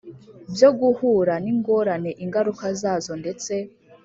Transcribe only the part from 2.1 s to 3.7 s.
ingaruka zazo ndetse